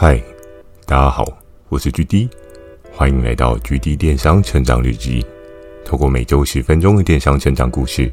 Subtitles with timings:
[0.00, 0.16] 嗨，
[0.86, 1.26] 大家好，
[1.68, 2.28] 我是 GD，
[2.92, 5.26] 欢迎来到 GD 电商成长日记。
[5.84, 8.08] 透过每周十分钟的电商成长故事，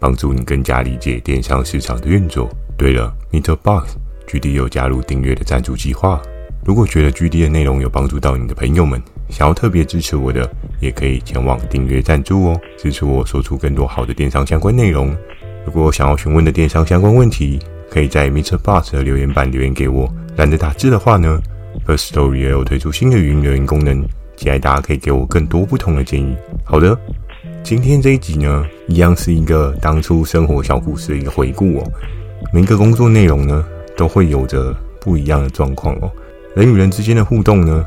[0.00, 2.50] 帮助你更加理解电商市场的运作。
[2.76, 6.20] 对了，MixerBox，GD 有加入订阅的赞助计划。
[6.64, 10.50] 如果觉得 GD 的内容有帮助到你的朋友们，想要特别支持我的，
[10.80, 15.16] 也可以前往订阅赞助哦，支持我说出更多好的电商相关内容。
[15.64, 20.12] 如果想要询问的电商相关问题，可以在 MixerBox 的留言板留言给我。
[20.36, 21.40] 懒得打字的话呢
[21.86, 24.02] ，Firstory 也有推出新的语音留言功能，
[24.36, 26.34] 期待大家可以给我更多不同的建议。
[26.64, 26.98] 好的，
[27.62, 31.92] 今天这一集呢，一样是一个当初生活小故事的一个回顾哦。
[32.52, 33.64] 每个工作内容呢，
[33.96, 36.10] 都会有着不一样的状况哦。
[36.56, 37.84] 人与人之间的互动呢，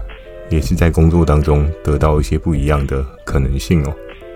[0.49, 3.93] 也是在工作当中得到一些不一样的可能性哦。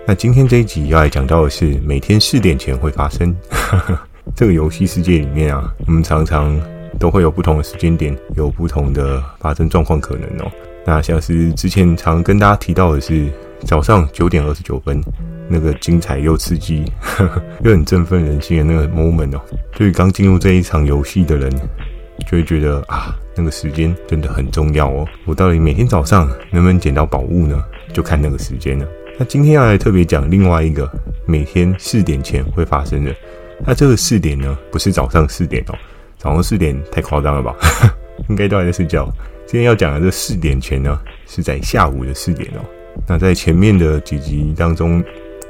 [0.07, 3.35] 那今天这一集要来讲到的是，每天四点前会发生。
[4.35, 6.59] 这个游戏世界里面啊，我们常常
[6.99, 10.51] 都会有不同的时间点，有不同的发生状况可能哦。
[10.85, 13.27] 那像是之前常跟大家提到的是
[13.61, 15.01] 早上九点二十九分，
[15.47, 19.41] 那个精彩又刺激，呵 呵又很振奋人心的那个 moment 哦。
[19.73, 21.49] 对于刚进入这一场游戏的人，
[22.25, 25.07] 就会觉得啊，那个时间真的很重要哦。
[25.25, 27.63] 我到底每天早上能不能捡到宝物呢？
[27.93, 28.87] 就看那个时间了。
[29.17, 30.89] 那今天要来特别讲另外一个
[31.25, 33.13] 每天四点前会发生的。
[33.65, 35.75] 那这个四点呢，不是早上四点哦，
[36.19, 37.55] 早上四点太夸张了吧？
[38.27, 39.09] 应该都还在睡觉。
[39.47, 42.59] 今天要讲的这四点前呢，是在下午的四点哦。
[43.07, 45.01] 那在前面的几集当中，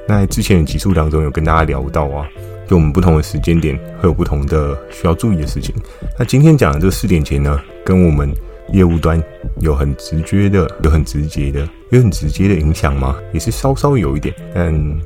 [0.08, 2.23] 那在之前的集数当中有跟大家聊到啊，
[2.67, 5.73] 就我们不同的时间点会有不同的需要注意的事情。
[6.20, 8.31] 那今天讲的这四点前呢，跟我们
[8.72, 9.22] 业务端
[9.61, 13.17] 有很直接的、有很直接的、有很直接的影响吗？
[13.33, 15.00] 也是稍稍有一点，但。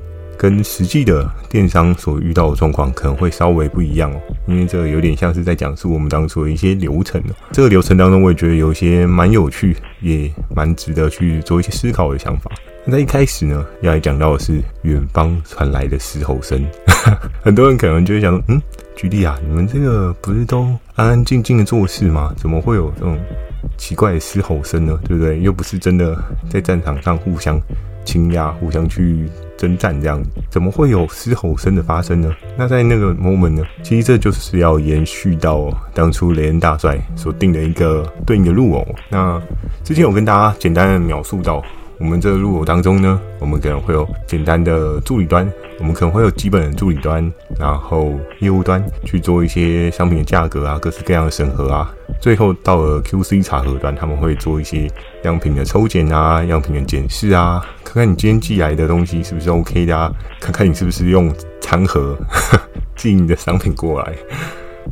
[0.43, 7.33] 跟实际的电商所遇到的状况可能会稍微不一样哦，因为这个有点像是在讲述我们当初的一些流程哦。
[7.53, 12.51] 这个流程当中，我也觉得有一些蛮有趣，也蛮值得去做一些思考的想法。
[12.83, 16.61] 那在一开始呢，要来讲到的是远方传来的嘶吼声，
[17.41, 18.61] 很多人可能就会想说，嗯
[18.97, 20.65] 举例啊，你们这个不是都
[20.95, 22.33] 安安静静的做事吗？
[22.35, 23.17] 怎么会有这种
[23.77, 24.99] 奇怪的嘶吼声呢？
[25.07, 25.39] 对不对？
[25.39, 27.57] 又不是真的在战场上互相
[28.03, 29.29] 倾轧，互相去。
[29.55, 32.35] 征战这样，怎么会有嘶吼声的发生呢？
[32.57, 33.63] 那在那个 moment 呢？
[33.81, 38.85] 其实这就是要延续到当初雷恩大帅所定的一个对应的路哦。
[39.09, 39.41] 那
[39.81, 41.63] 之前我跟大家简单的描述到。
[41.99, 45.49] 我们这个路口当中呢，我们可能会有简单的助理端，
[45.79, 54.89] 我们可能会有基本的助理端，然后业务端去做一些商品的价格啊，各式各样的审核啊，最后到了 QC 查核端，他们会做一些
[55.23, 60.11] 样品的抽检啊，样品的检视啊，看看你今天寄来的东西是不是 OK 的啊，
[60.41, 62.17] 看看你是不是用餐盒
[62.97, 64.13] 寄你的商品过来，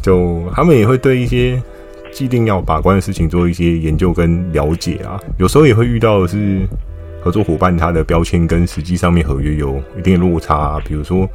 [0.01, 1.61] 就他们也会对一些
[2.13, 6.61] 既定要把关的事情做一些研究跟了解啊，有时候也会遇到的是。
[7.21, 11.29] 合作伙伴他的标签跟实际上面合约有一定的落差啊，比如说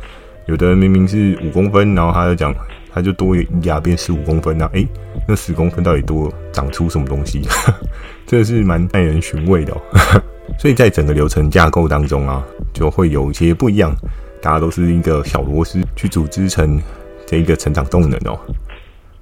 [0.47, 2.55] 有的人明明是五公分，然后他就讲
[2.93, 4.87] 他就多一压变十五公分啊，诶，
[5.29, 7.43] 那十公分到底多长出什么东西？
[8.27, 9.81] 这是蛮耐人寻味的哦。
[10.59, 13.95] 所以在整个流程架构当中啊，就会有一些不一样，
[14.43, 16.81] 大家都是一个小螺丝去组织成
[17.27, 18.39] 这一个成长动能哦。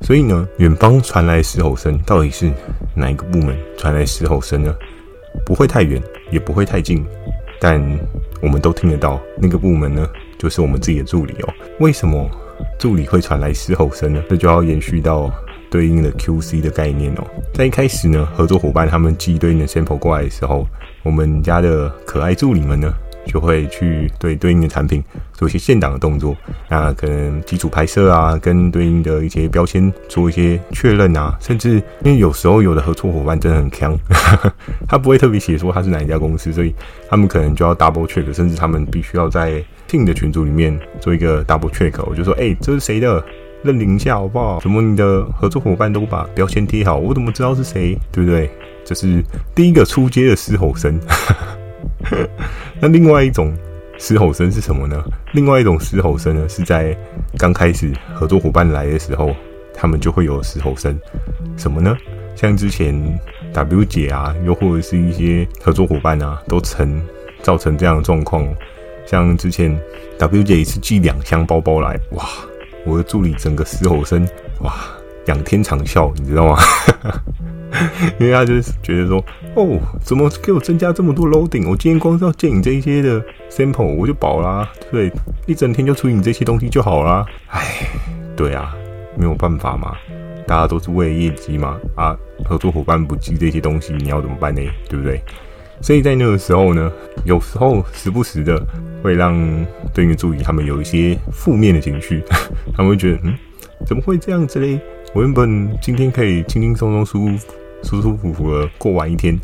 [0.01, 2.51] 所以呢，远方传来嘶吼声，到底是
[2.95, 4.75] 哪一个部门传来嘶吼声呢？
[5.45, 6.01] 不会太远，
[6.35, 7.07] 也不会太近，
[7.61, 7.81] 但
[8.43, 9.21] 我们都听得到。
[9.39, 11.55] 那个部门呢，就是我们自己的助理哦。
[11.79, 12.29] 为什么
[12.77, 14.21] 助理会传来嘶吼声呢？
[14.29, 15.33] 这就要延续到
[15.71, 17.25] 对应的 QC 的概念哦。
[17.55, 20.67] 在一开始呢，合作伙伴他们寄对应的 sample 过来的时候，
[21.05, 22.93] 我们家的可爱助理们呢，
[23.27, 25.03] 就会去对对应的产品
[25.33, 26.37] 做一些限档的动作，
[26.69, 33.99] 那可能基础拍摄啊，跟对应的一些标签做一些确认啊，甚至因为有时候有的合作伙伴真的很锵，
[34.89, 36.75] 他不会特别写说他是哪一家公司，所以
[37.09, 41.93] 他们可能就要 double check，甚至他们必须要在 team 的群组里面做一个 double check。
[42.07, 43.25] 我就说，哎、这是谁的？
[43.63, 44.61] 认领一下好不好？
[44.61, 47.99] 怎么你的合作伙伴都把标签贴好，我怎么知道是谁？
[48.13, 48.51] 对不对？
[48.85, 51.01] 这是第一个出街的嘶吼声。
[52.81, 53.53] 那另外一种
[53.99, 55.03] 嘶吼声是什么呢？
[55.33, 56.97] 另外一种嘶吼声呢，是在
[57.39, 59.35] 刚开始合作伙伴来的时候，
[59.73, 60.99] 他们就会有嘶吼声。
[61.57, 61.97] 什么呢？
[62.35, 62.93] 像之前
[63.53, 67.01] W 姐啊，又或者是一些合作伙伴啊，都曾
[67.43, 68.45] 造成这样的状况。
[69.07, 69.79] 像之前
[70.19, 72.25] W 姐一次寄两箱包包来，哇，
[72.85, 74.27] 我的助理整个嘶吼声，
[74.61, 74.75] 哇，
[75.27, 76.59] 仰天长啸，你知道吗？
[78.19, 79.25] 因为他就是觉得说，
[79.55, 81.69] 哦，怎么给我增加这么多 loading？
[81.69, 85.11] 我今天光是要借你这一些的 sample，我就饱啦，对，
[85.47, 87.27] 一整天就处理你这些东西就好啦。
[87.49, 87.61] 哎，
[88.37, 88.75] 对啊，
[89.17, 89.97] 没有办法嘛。
[90.47, 94.61] 大家都是为了业绩嘛，啊，合作伙伴不记这些东西，你要怎么办呢？
[94.89, 95.21] 对不对？
[95.81, 96.93] 所以在那个时候呢，
[97.25, 98.65] 有时候时不时的
[99.03, 99.35] 会让
[99.93, 102.23] 对应的助理他们有一些负面的情绪，
[102.77, 103.35] 他们会觉得，嗯，
[103.87, 104.79] 怎么会这样子嘞？
[105.15, 107.39] 我原本今天可以轻轻松松、舒
[107.85, 109.39] 舒舒服服的过完一天，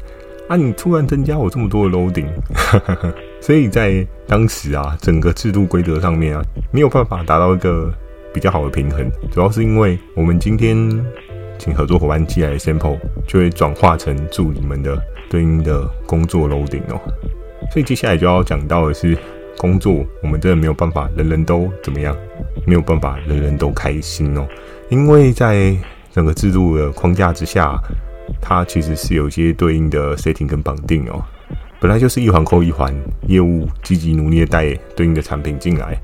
[0.48, 2.26] 啊，你突然增加我这么多的 loading，
[3.40, 6.42] 所以在当时啊，整个制度规则上面啊，
[6.72, 7.92] 没有办法达到一个
[8.32, 10.76] 比较好的平衡，主要是因为我们今天
[11.58, 15.00] 请合作伙伴寄来的 sample 就会转化成助理们的。
[15.30, 17.00] 对应的工作 loading 哦，
[17.70, 19.16] 所以接下来就要讲到的是
[19.56, 22.16] 工作，我们真的没有办法人人都怎么样，
[22.66, 24.44] 没有办法人人都开心哦，
[24.88, 25.72] 因为在
[26.12, 27.80] 整个制度的框架之下，
[28.40, 31.22] 它其实是有一些对应的 setting 跟绑定哦。
[31.80, 32.94] 本来就是一环扣一环，
[33.26, 35.96] 业务积极努力的带对应的产品进来，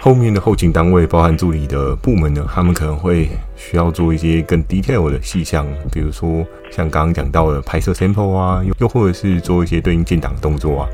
[0.00, 10.88] 后面的后勤单位，包含助理的部门呢，他们可能会需要做一些更 detail 的细项，比如说像刚刚讲到的拍摄 sample 啊，又或者是做一些对应建档动作啊，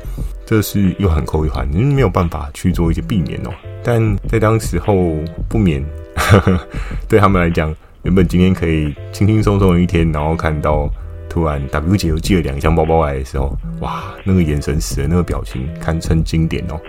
[0.45, 3.49] 这是一环扣一环，你没有办法去做一些避免哦。
[3.81, 5.15] 但在当时候
[5.47, 5.81] 不免
[6.17, 6.59] 呵呵
[7.07, 7.73] 对他们来讲，
[8.05, 10.89] 原本今天可以轻轻松松的一天，然后看到。
[11.27, 16.79] 突然，W 姐又寄了两箱包包来的时候，哇，那个眼神死的那个表情堪称经典哦。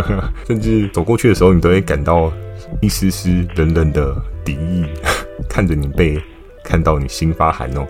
[0.48, 2.32] 甚至走过去的时候，你都会感到
[2.80, 4.86] 一丝丝冷冷的敌意，
[5.50, 6.18] 看着你背，
[6.64, 7.86] 看到你心发寒哦。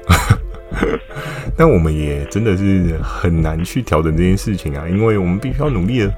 [1.57, 6.13] 但我们也真的是很难去调整这件事情啊，因为我们必须要努力的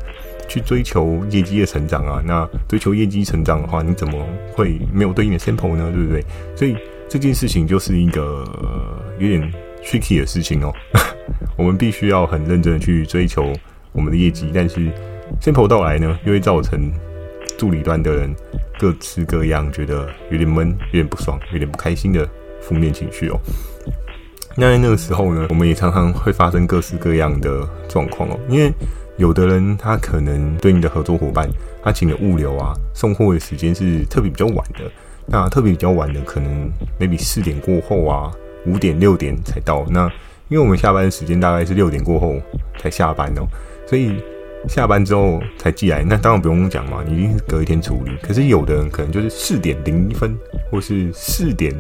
[0.49, 2.23] 去追求业绩的成长啊。
[2.25, 5.91] 那追求业绩成长的话，你怎么会没有对应的 sample 呢？
[5.95, 6.25] 对不对？
[6.57, 6.77] 所以
[7.09, 8.23] 这件事情就是一个、
[8.63, 9.53] 呃、有点。
[9.85, 10.73] tricky 的事情哦，
[11.59, 13.53] 我们必须要很认真的去追求
[13.91, 14.89] 我们的业绩，但是
[15.41, 16.89] sample 到来呢，又会造成
[17.59, 18.33] 助理端的人
[18.79, 22.25] 各式各样觉得有点闷、有点不爽、有点不开心的
[22.61, 23.41] 负面情绪哦。
[24.57, 28.73] 那在那个时候呢，我们也常常会发生各式各样的状况哦，因为
[29.23, 31.49] 有的人他可能对应的合作伙伴，
[31.81, 34.91] 他请的物流啊、送货的时间是特别比较晚的，
[35.27, 38.33] 那特别比较晚的可能 maybe 四点过后啊。
[38.65, 40.07] 五点六点才到，那
[40.49, 42.41] 因为我们下班时间大概是六点过后
[42.79, 43.43] 才下班哦，
[43.89, 44.23] 所以
[44.69, 48.13] 下班之后才寄来，那当然不用讲嘛，你一定是隔一天处理。
[48.23, 50.33] 可是有的人可能就是四点零一分，
[50.71, 51.75] 或是四点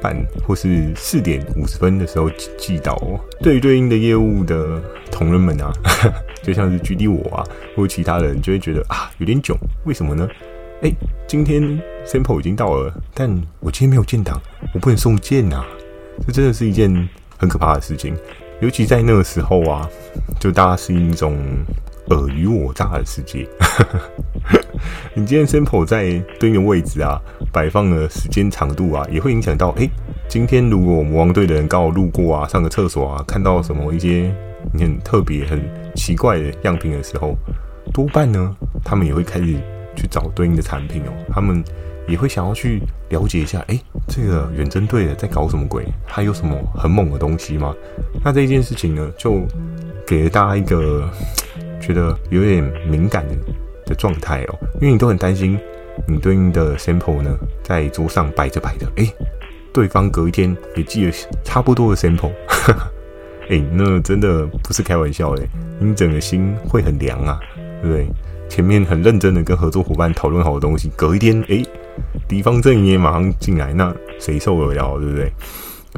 [0.00, 3.20] 半，或是四点五十分的时候寄到哦。
[3.42, 4.82] 对于对应的业务的
[5.16, 5.72] 同仁们啊，
[6.44, 7.42] 就像是距离我啊，
[7.74, 10.28] 或者其他人就会觉得啊有点囧，为什么呢？
[10.82, 10.92] 哎，
[11.26, 11.62] 今天
[12.06, 13.30] sample 已经到了，但
[13.60, 14.38] 我今天没有建档，
[14.74, 15.64] 我不能送件呐。
[16.26, 17.08] 这真的是一件
[17.38, 18.14] 很可怕的事情，
[18.60, 19.88] 尤其在那个时候啊，
[20.38, 21.34] 就大家是一种
[22.10, 23.48] 尔虞我诈的世界。
[25.16, 27.18] 你今天 sample 在对应的位置啊，
[27.50, 29.70] 摆放的时间长度啊，也会影响到。
[29.78, 29.88] 诶，
[30.28, 34.30] 今天如果我魔王队的人刚好路过啊，上个厕所啊，看到什么一些
[34.72, 35.60] 你很特别、很
[35.94, 37.36] 奇怪的样品的时候，
[37.92, 39.56] 多半呢，他们也会开始
[39.94, 41.62] 去找对应的产品哦，他们。
[42.08, 43.76] 也会想要去了解一下，哎，
[44.06, 45.84] 这个远征队的在搞什么鬼？
[46.06, 47.74] 还有什么很猛的东西吗？
[48.24, 49.44] 那这一件事情呢，就
[50.06, 51.10] 给了大家一个
[51.80, 53.34] 觉得有点敏感的
[53.86, 55.58] 的状态哦，因为你都很担心
[56.06, 59.12] 你对应的 sample 呢，在桌上摆着摆着，哎，
[59.72, 62.30] 对方隔一天也寄了差不多的 sample，
[63.48, 65.42] 哎，那真的不是开玩笑的，
[65.78, 67.38] 你整个心会很凉啊，
[67.82, 68.06] 对不对？
[68.48, 71.64] 前面很认真的跟合作伙伴讨论好的东西，隔一天，哎。
[72.28, 75.32] 敌方阵营也马上进来，那谁受得了，对不对？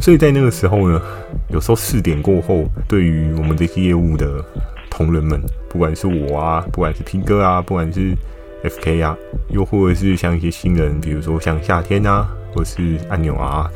[0.01, 1.03] 所以在那个时候呢，
[1.49, 4.45] 有时候四点过后，对于我们这些业务的
[4.89, 8.15] 同仁们，不管是我啊，不管是平哥啊，不管是
[8.63, 9.17] FK 啊，
[9.51, 13.69] 又或者是像一些新人，比如说像夏天啊，或是按钮啊，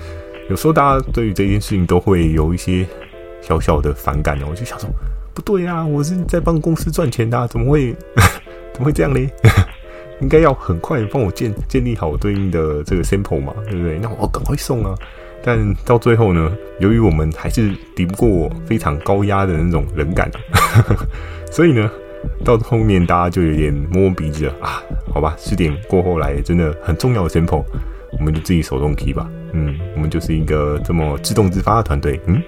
[0.49, 2.87] 有时候大家对于这件事情都会有一些
[3.43, 4.47] 小小的反感呢。
[4.49, 4.89] 我就想说，
[5.35, 7.95] 不对啊，我是在帮公司赚钱的，怎么会
[8.73, 9.21] 怎么会这样呢？
[10.23, 13.99] 应该要很快帮我建建立好对应的这个 sample 嘛，对不对？
[13.99, 14.95] 那我赶快送啊！
[15.43, 20.31] 但到最后呢，由于我们还是敌不过非常高压的那种人感，
[21.51, 21.91] 所以呢，
[22.45, 24.81] 到后面大家就有点摸摸鼻子了啊。
[25.13, 27.65] 好吧，十点过后来真的很重要的 sample，
[28.17, 29.29] 我们就自己手动 key 吧。
[29.53, 32.21] 嗯，我们就是一个这么自动自发的团队。
[32.27, 32.41] 嗯，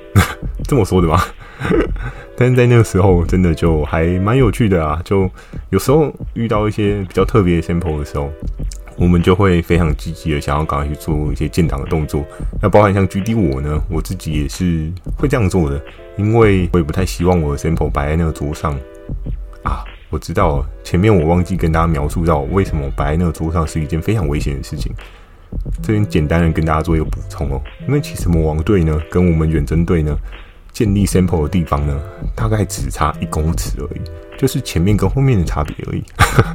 [0.67, 1.21] 这么说的吗？
[2.37, 5.01] 但是在那个时候，真的就还蛮有趣的啊！
[5.05, 5.31] 就
[5.71, 8.29] 有时候遇到一些比较特别的 sample 的时候，
[8.97, 12.25] 我们就会非常积极的想要赶快去做一些建档的动作。
[12.61, 15.81] 那包含像 GD 我呢，我自己也是会这样做的，
[16.17, 18.73] 因为我也不太希望我的 sample 摆在那个桌上
[19.63, 19.85] 啊。
[20.11, 24.93] 我知道前面我忘记跟大家描述到为什么摆在那个桌上是一件非常危险的事情。
[25.83, 30.17] 这边简单的跟大家做一个补充哦，因为其实魔王队呢跟我们远征队呢
[30.75, 31.99] 建立 sample 的地方呢，
[32.35, 34.01] 大概只差一公尺而已，
[34.37, 36.05] 就是前面跟后面的差别而已。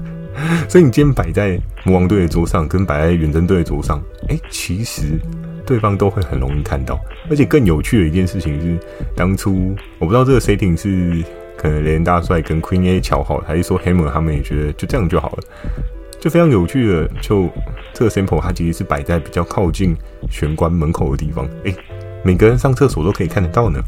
[0.69, 5.19] 所以你今天摆在魔王队的桌上，跟摆在远征队的桌上，哎、其实
[5.65, 6.99] 对方都会很容易看到。
[7.29, 8.77] 而且更有趣的一件事情是，
[9.15, 11.23] 当初我不知道这个 setting 是
[11.57, 15.43] 可能雷恩大帅跟 Queen A 乔好，还是说 Hammer 他们也觉得就这样就好了。
[16.19, 17.49] 就非常有趣的，就
[17.93, 19.95] 这个 sample 它其实是摆在比较靠近
[20.29, 21.73] 玄关门口的地方，哎、
[22.23, 23.81] 每个人上厕所都可以看得到呢。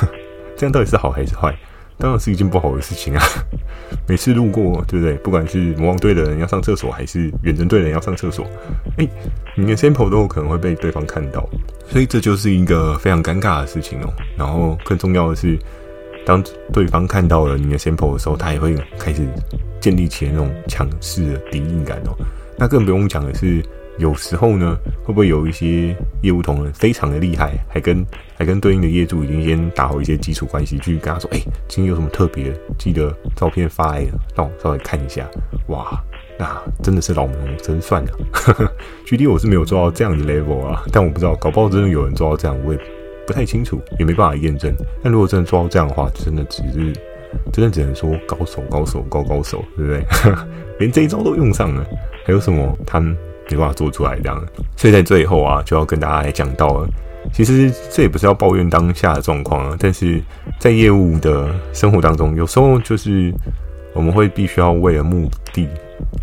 [0.56, 1.54] 这样到底是好还是坏？
[1.98, 3.22] 当然是一件不好的事情啊。
[4.06, 5.14] 每次路过，对不对？
[5.16, 8.46] 不管是魔王队的人要上厕所，还是远征队的人要上厕所，
[8.98, 9.08] 哎、
[9.56, 11.48] 你的 sample 都有可能会被对方看到，
[11.88, 14.12] 所以这就是一个非常尴尬的事情哦。
[14.36, 15.58] 然后更重要的是，
[16.24, 16.42] 当
[16.72, 19.26] 对方看到了你的 sample 的时候，他也会开始。
[19.80, 22.12] 建立起那种强势的敌意感哦，
[22.58, 23.64] 那更不用讲的是，
[23.98, 28.04] 有时候呢，会不会有一些业务同仁非常的厉害，还跟
[28.36, 35.28] 还跟对应的业主已经先打好一些基础关系，去跟他说，哎、今天有什么特别，记得照片发来，让我稍微看一下。
[35.68, 36.00] 哇，
[36.38, 38.10] 那真的是老谋真算了。
[39.04, 42.80] 具体我是没有做到这样的 level 啊，但我不知道，搞不好真的有人做到这样，我也
[43.26, 44.72] 不太清楚，也没办法验证。
[45.02, 46.92] 但如果真的做到这样的话，真的只是。
[47.52, 50.02] 真的只能说高手，高手，高高手，对不对？
[50.80, 51.86] 连这一招都用上了，
[52.24, 52.98] 还有什么他
[53.56, 54.42] 没办法做出来这样？
[54.76, 56.88] 所以在最后啊，就要跟大家来讲到了。
[57.32, 60.22] 其实这也不是要抱怨当下的状况啊，但是
[60.58, 63.32] 在业务的生活当中，有时候就是
[63.92, 65.68] 我们会必须要为了目的。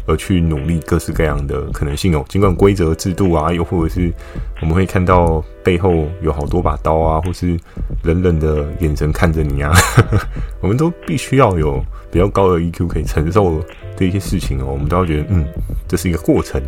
[0.08, 4.14] 而去努力各式各样的可能性哦，尽管规则制度啊，又或者是
[4.62, 7.58] 我们会看到背后有好多把刀啊，或是
[8.04, 9.72] 冷冷的眼神看着你啊，
[10.62, 13.62] 我们都必须要有比较高的 EQ 可以承受
[13.96, 14.68] 这些事情哦。
[14.72, 15.46] 我们都要觉得，嗯，
[15.88, 16.62] 这是一个过程，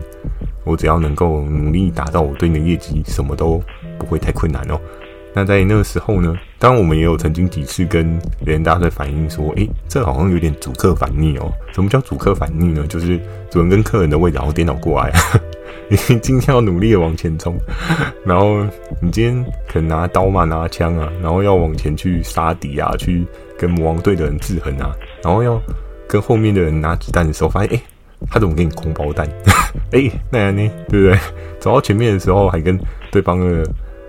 [0.63, 3.61] 我只要能够努力达到我对你的业绩，什么都
[3.99, 4.79] 不会太困难哦。
[5.33, 11.51] 那在那个时候呢，当然我们也有曾经几次跟别人大家反映说，诶，这好像有点主客反逆哦。
[11.71, 12.85] 什么叫主客反逆呢？
[12.87, 13.19] 就是
[13.51, 15.11] 主人跟客人的位置然后颠倒过来。
[15.89, 17.55] 你今天要努力的往前冲，
[18.25, 18.63] 然后
[19.01, 23.25] 你今天可能拿刀嘛，拿枪啊，然后要往前去杀敌啊，去
[23.57, 24.91] 跟魔王队的人制衡啊，
[25.23, 25.61] 然后要
[26.07, 27.81] 跟后面的人拿子弹的时候，发现诶，
[28.29, 29.27] 他怎么给你空包弹？
[29.91, 31.19] 诶，那样呢，对不对？
[31.59, 32.77] 走到前面的时候，还跟
[33.11, 33.63] 对方的。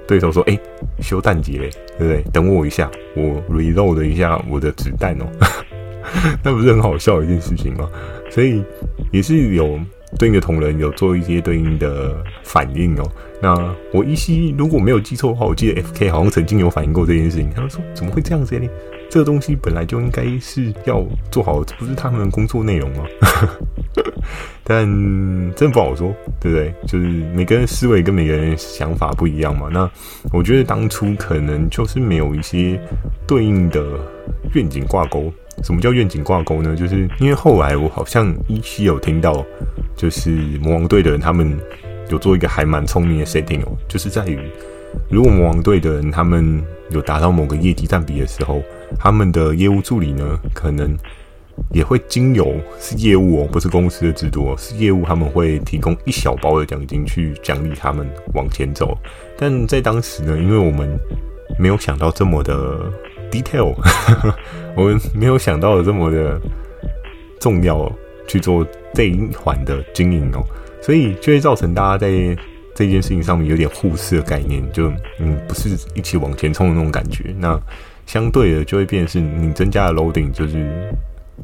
[0.09, 0.59] 对手说：“哎，
[1.01, 2.23] 修弹机嘞，对不对？
[2.33, 5.27] 等我一下，我 reload 一下我的子弹哦。
[6.43, 7.89] 那不是很好笑的一件事情吗？
[8.31, 8.65] 所以
[9.13, 9.79] 也是有
[10.19, 13.05] 对应的同仁有做一些对应的反应哦。
[13.41, 17.51] 那我依稀如果没有记错的话，我记得 FK 好像曾经有反应过这件事情。
[17.55, 18.67] 他们说：怎么会这样子呢？
[19.11, 23.05] 这个东西本来就应该是要做好，不是他们的工作内容吗？”
[24.63, 24.85] 但
[25.55, 26.75] 真不好说，对不对？
[26.87, 29.69] 就是每个人思维跟每个人想法不一样嘛。
[29.73, 29.91] 那
[30.31, 32.79] 我觉得当初可能就是没有一些
[33.27, 33.83] 对应的
[34.53, 35.33] 愿景挂钩。
[35.65, 36.77] 什么叫愿景挂钩呢？
[36.77, 39.43] 就是因为后来我好像依稀有听到，
[39.97, 41.59] 就是魔王队的人他们
[42.11, 44.39] 有做一个还蛮聪明的 setting 哦，就是在于
[45.11, 48.63] 如果魔王队的人他们有达到某个业绩占比的时候，
[48.97, 50.97] 他们的业务助理呢可能。
[51.73, 58.97] 也会经由是业务哦，不是公司的制度哦，是业务他们会提供一小包的奖金去奖励他们往前走。
[59.37, 60.97] 但在当时呢，因为我们
[61.59, 62.89] 没有想到这么的
[63.29, 63.75] detail，
[64.77, 66.41] 我们没有想到这么的
[67.41, 67.93] 重要
[68.29, 68.65] 去做
[68.95, 70.45] 这一环的经营哦，
[70.81, 72.09] 所以就会造成大家在
[72.73, 77.35] 这件事情上面有点互斥的概念，就嗯不是一起往前冲的那种感觉。
[77.37, 77.61] 那
[78.09, 80.91] 相对的就会变是你增加的楼顶就是。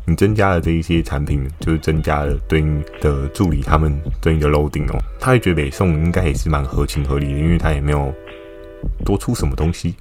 [0.06, 8.12] 你增加了这一些产品，就是增加了对应的助理他们对应的楼顶哦，他也觉得北宋应该也是蛮合情合理的，因为他也没有
[9.04, 9.94] 多出什么东西，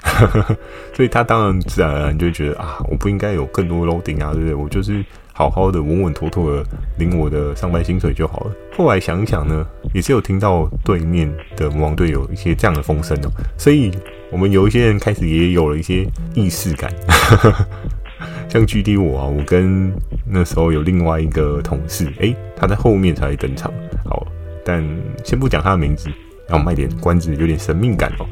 [0.93, 4.53] 所以他当然自然而然就觉得啊，我不应该有更多楼顶啊，对不对？
[4.55, 6.63] 我就是好好的稳稳妥妥的
[6.99, 8.51] 领我的上班薪水就好了。
[8.77, 13.91] 后来想一想呢，也是有听到对面的魔王队有一些这样的风声哦，所以
[14.31, 16.93] 我们有一些人开始也有了一些意识感。
[18.47, 19.91] 像 GD 我啊，我跟
[20.25, 23.73] 那时候有另外一个同事，诶、他在后面才登场。
[24.05, 24.25] 好，
[24.63, 24.87] 但
[25.23, 26.09] 先不讲他的名字，
[26.47, 28.25] 然后卖点关子，有点神秘感哦。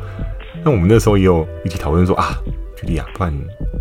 [0.63, 2.37] 那我们那时候也有一起讨论说啊
[2.83, 3.33] ，GD 啊，不然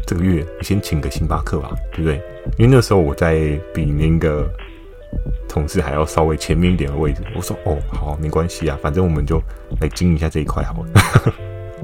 [0.06, 2.20] 这个月你先请个星巴克吧，对不对？
[2.58, 4.48] 因为那时候我在比那个
[5.48, 7.22] 同事还要稍微前面一点的位置。
[7.34, 9.40] 我说哦，好，没关系啊，反正我们就
[9.80, 11.34] 来经营一下这一块好了。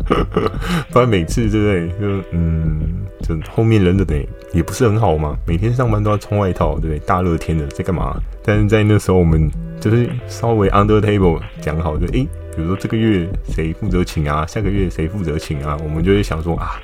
[0.90, 1.88] 不然每次对不对？
[1.99, 5.37] 就嗯，就后面人的得也不是很好嘛。
[5.46, 6.99] 每天上班都要穿外套，对不对？
[7.00, 8.20] 大热天的在干嘛？
[8.44, 16.78] 但是在那时候我们就是稍微 under table 讲好，就诶、比如说这个月谁负责请啊，下个月谁负责请啊，我们就会想说啊，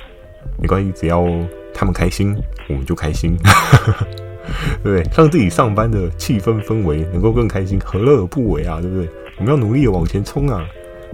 [0.61, 1.25] 没关系，只要
[1.73, 2.35] 他们开心，
[2.69, 3.35] 我们就开心，
[4.83, 5.03] 对不对？
[5.15, 8.79] 让自己上班的气氛氛围能够更开心，何乐而不为啊？
[8.81, 9.09] 对不对？
[9.37, 10.63] 我们要努力的往前冲啊！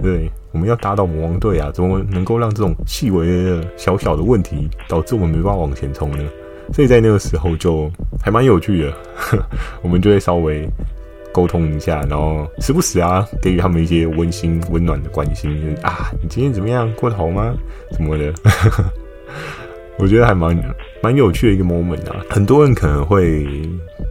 [0.02, 1.70] 对，我们要打倒魔王队啊！
[1.72, 6.24] 怎么能够让这种细微的小小的问题导致我们没办法往前冲呢？
[6.72, 7.90] 所以在那个时候就
[8.22, 8.92] 还蛮有趣的，
[9.82, 10.68] 我们就会稍微
[11.32, 16.92] 沟通一下，然后时不时啊给予他们一些温馨温暖的关心，啊，你今天怎么样？
[16.94, 17.54] 过得好吗？
[17.92, 18.32] 什么的，
[19.98, 20.56] 我觉得还蛮
[21.02, 22.24] 蛮有趣的一个 moment 啊。
[22.30, 23.46] 很多人可能会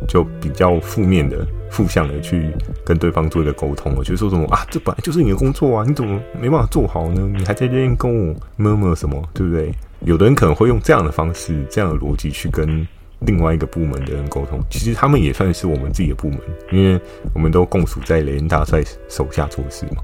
[0.08, 1.46] 就比较负面的。
[1.72, 2.50] 负向的去
[2.84, 7.30] 跟对方做一个沟通，我觉得说什么啊，这本来就是你的工作啊，你怎么没办法做好呢？
[7.32, 9.72] 你还在这边跟我么么什么，对不对？
[10.04, 12.86] 有的人可能会用这样的方式、这样的逻辑去跟
[13.20, 16.40] 另外一个部门的人沟通，其实他们也算是我们自己的部门，
[16.72, 17.00] 因为
[17.36, 20.02] 我们都共属在雷恩大帅手下做事嘛。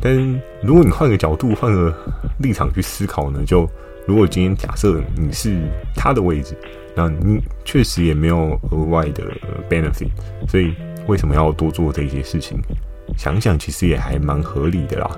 [0.00, 0.16] 但
[0.62, 1.92] 如果你换个角度、换个
[2.38, 3.68] 立场去思考呢，就
[4.08, 5.56] 如果今天假设你是
[5.94, 6.56] 他的位置，
[6.96, 9.22] 那你确实也没有额外的
[9.70, 10.10] benefit，
[10.48, 10.74] 所以。
[11.08, 12.58] 为什么要多做这些事情？
[13.16, 15.10] 想想其实也还蛮合理的啦。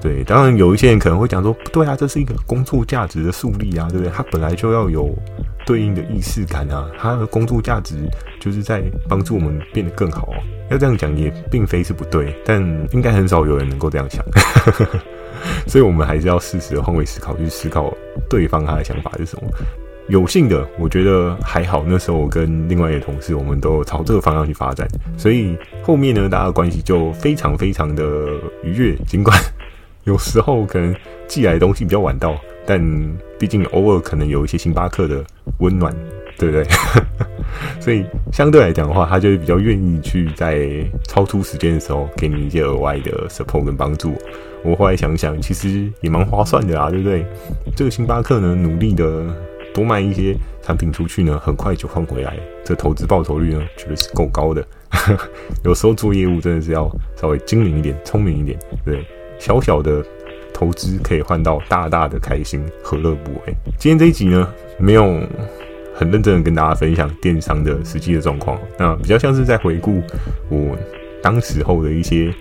[0.00, 4.12] 对，当然有一些人可能会讲说，不对啊，这是一个工作价值的树立啊，对不对？
[4.12, 5.16] 他本来就要有
[5.64, 7.94] 对应的仪式感啊，他的工作价值
[8.38, 10.32] 就是在帮助我们变得更好。
[10.70, 14.24] 要这样讲也并非是不对，但应该很少有人能够这样想。
[15.66, 17.94] 所以我们还是要适时的换位思考，去思考
[18.28, 19.48] 对方他的想法是什么。
[20.08, 21.84] 有幸的，我觉得还好。
[21.86, 28.04] 那时候我跟另外一个同事，我们都朝这个方向去发展，所以后面呢，大家的关系就非常非常的
[28.62, 28.96] 愉悦。
[29.06, 29.38] 尽管
[30.04, 30.94] 有时候可能
[31.26, 32.34] 寄来的东西比较晚到，
[32.66, 32.80] 但
[33.38, 35.22] 毕竟偶尔可能有一些星巴克的
[35.58, 35.94] 温暖，
[36.38, 36.66] 对不对？
[37.80, 40.68] 所以相对来讲的话，他就是比较愿意去在
[41.08, 44.14] 超出时间的时候给你一些额外的 support 跟帮助。
[44.62, 47.24] 我后来想想，其实也蛮划算的啊，对不对？
[47.74, 49.24] 这个星巴克呢，努力的。
[49.74, 54.66] 多卖一些产品出去呢，很快就换回来，这投资报酬率呢，绝对是够高的。
[55.62, 59.06] 有时候做业务真的是要稍微精明一点、聪明一点，对，
[59.38, 60.04] 小小的
[60.58, 63.54] 投资可以换到大大的开心，何乐不为？
[63.78, 65.04] 今天这一集呢，没有
[65.94, 70.02] 很认真的跟大家分享电商的实际的状况，那比较像是在回顾
[70.48, 70.76] 我
[71.22, 72.34] 当时候的一些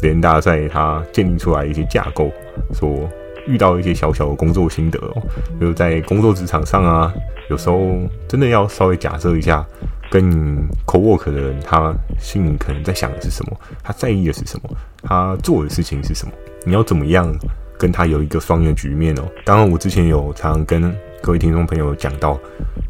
[0.00, 2.32] 联大在他建立出来一些架构
[2.72, 3.06] 说。
[3.46, 5.22] 遇到一些小小的工作心得哦，
[5.58, 7.10] 比如在工作职场上啊，
[7.48, 7.80] 有时候
[8.28, 9.66] 真的要稍微假设一下，
[10.10, 14.68] 跟你 co-work 的人，他心里可能在想的是什么，他在意的是什么，
[15.02, 16.32] 他做的事情是什么，
[16.68, 17.34] 你要怎么样
[17.78, 19.22] 跟他有一个双赢的局面哦。
[19.46, 22.38] 当然，我之前有常跟各位听众朋友讲到。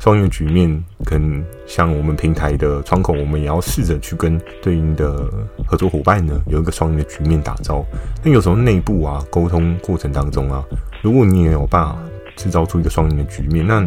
[0.00, 5.28] 双赢局面，可能像我们平台的窗口，我们也要试着去跟对应的
[5.66, 7.84] 合作伙伴呢，有一个双赢的局面打造。
[8.22, 10.62] 那有时候内部啊，沟通过程当中啊，
[11.02, 11.98] 如果你也有把
[12.38, 13.80] 制造出一个双赢的局面，那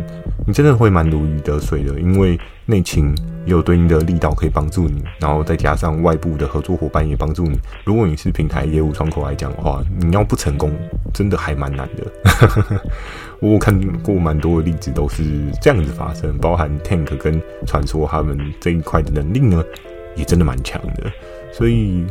[0.46, 7.58] 你真的会蛮如鱼得水的，因为内勤也有对应的力道可以帮助你，然后再加上外部的合作伙伴也帮助你。
[7.86, 10.72] 如果你是平台业务窗口来讲的话，你要不成功，
[11.14, 12.82] 真的还蛮难的。
[13.40, 15.24] 我看过蛮多的例子，都是
[15.62, 19.64] 这样子发生，包含 Tank 跟传说他们这一块的能力呢，
[20.16, 21.10] 也真的蛮强的。
[21.52, 22.06] 所以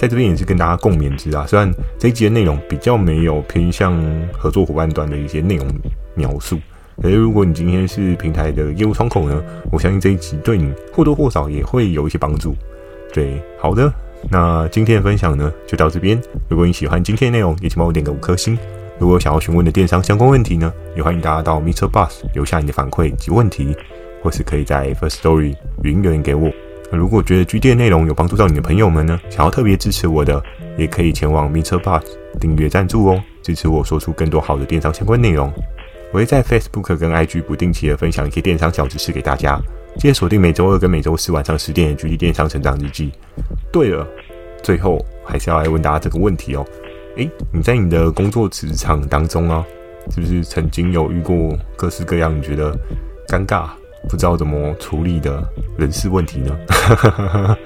[0.00, 1.44] 在这边也是跟大家共勉之啊。
[1.46, 5.66] 虽然这一集的内容比较没有偏向合作伙伴端的一些内容
[6.14, 6.58] 描述，
[7.02, 12.56] 可是如果你今天是平台的业务窗口呢，我相信这一集对你或多或少也会有一些帮助。
[13.12, 13.92] 对，好的，
[14.30, 16.18] 那今天的分享呢就到这边。
[16.48, 18.58] 如果你喜欢今天的内容，也请帮我点个五颗星。
[18.98, 23.76] 如果想要询问的电商相关问题呢，也欢迎大家到 MixerBox 留下你的反馈及问题，
[24.22, 26.50] 或是可以在 First Story 语音留言给我。
[26.90, 30.42] 那如果觉得 GD 的内容有帮助到你的朋友们呢，想要特别支持我的，
[30.76, 32.02] 也可以前往 MixerBox
[32.40, 35.52] 订阅赞助哦，支持我说出更多好的电商相关内容。
[36.12, 39.60] 我会在 Facebook 跟 IG 不定期的分享一些电商小知识给大家，
[39.96, 43.12] 记得锁定每周二跟每周四晚上十点的 GD 电商成长日记。
[43.70, 44.04] 对了，
[44.60, 46.66] 最后还是要来问大家这个问题哦。
[47.16, 49.64] 诶，你在你的工作职场当中啊，
[50.12, 52.76] 是不是曾经有遇过各式各样你觉得
[53.28, 53.68] 尴尬、
[54.08, 56.56] 不知道怎么处理的人事问题呢？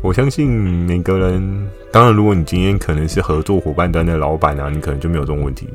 [0.00, 5.68] 我相信每个人，当然，如果你今天可能是合作伙伴端的老板啊，你可能就没有这种问题。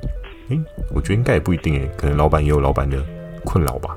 [0.49, 0.59] 诶，
[0.93, 2.97] 我觉得应该也不一定诶，可能老板也有老板的
[3.43, 3.95] 困扰吧。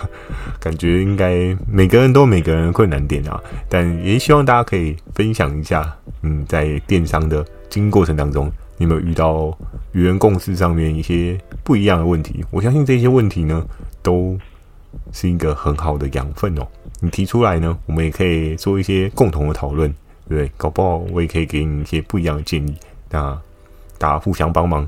[0.60, 7.44] 感觉应该每个人都有每个人的困难点啊，但也希望大家可以分享一下，嗯，在电商的。
[7.68, 8.46] 经营过程当中，
[8.78, 9.56] 你有没有遇到
[9.92, 12.44] 与人共事上面一些不一样的问题？
[12.50, 13.66] 我相信这些问题呢，
[14.02, 14.38] 都
[15.12, 16.66] 是一个很好的养分哦。
[17.00, 19.90] 你提出来呢，我们也可以做一些共同的讨论，
[20.28, 20.52] 对不对？
[20.56, 22.76] 搞不好我也可以给你一些不一样的建议。
[23.10, 23.38] 那
[23.98, 24.86] 大家互相帮忙，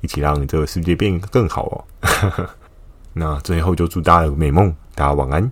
[0.00, 2.48] 一起让这个世界变更好哦。
[3.12, 5.50] 那最后就祝大家有个美梦，大家晚安。